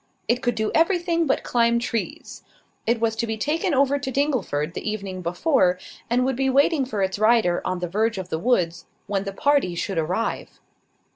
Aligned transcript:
It 0.27 0.41
could 0.41 0.55
do 0.55 0.71
everything 0.73 1.27
but 1.27 1.43
climb 1.43 1.77
trees. 1.77 2.41
It 2.87 2.99
was 2.99 3.15
to 3.17 3.27
be 3.27 3.37
taken 3.37 3.75
over 3.75 3.99
to 3.99 4.09
Dingleford 4.11 4.73
the 4.73 4.89
evening 4.89 5.21
before, 5.21 5.77
and 6.09 6.25
would 6.25 6.35
be 6.35 6.49
waiting 6.49 6.85
for 6.85 7.03
its 7.03 7.19
rider 7.19 7.61
on 7.63 7.77
the 7.77 7.87
verge 7.87 8.17
of 8.17 8.29
the 8.29 8.39
woods, 8.39 8.87
when 9.05 9.25
the 9.25 9.31
party 9.31 9.75
should 9.75 9.99
arrive. 9.99 10.59